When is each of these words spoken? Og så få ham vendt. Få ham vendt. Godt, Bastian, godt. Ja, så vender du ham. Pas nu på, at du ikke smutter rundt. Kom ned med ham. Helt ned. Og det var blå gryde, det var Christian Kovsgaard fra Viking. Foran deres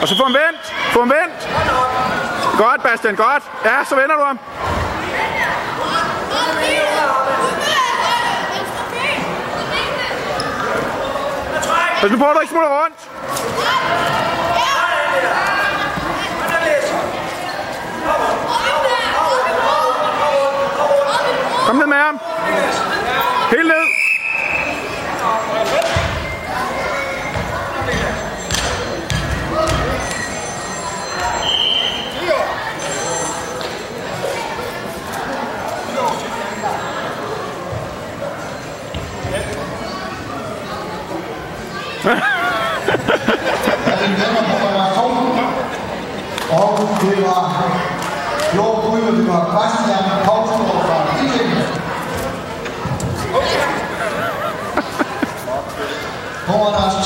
Og 0.00 0.08
så 0.08 0.16
få 0.16 0.22
ham 0.22 0.34
vendt. 0.34 0.74
Få 0.92 0.98
ham 0.98 1.10
vendt. 1.10 1.48
Godt, 2.58 2.82
Bastian, 2.82 3.16
godt. 3.16 3.42
Ja, 3.64 3.84
så 3.84 3.94
vender 3.94 4.16
du 4.16 4.24
ham. 4.24 4.38
Pas 12.00 12.10
nu 12.10 12.18
på, 12.18 12.24
at 12.24 12.34
du 12.36 12.40
ikke 12.40 12.50
smutter 12.50 12.68
rundt. 12.82 13.10
Kom 21.66 21.76
ned 21.76 21.86
med 21.86 21.96
ham. 21.96 22.18
Helt 23.50 23.66
ned. 23.66 23.89
Og 42.00 42.08
det 47.00 47.16
var 47.26 47.44
blå 48.52 48.64
gryde, 48.84 49.16
det 49.16 49.28
var 49.28 49.44
Christian 49.52 50.04
Kovsgaard 50.24 50.80
fra 50.86 50.96
Viking. 51.16 51.52
Foran 56.46 56.72
deres 56.72 57.04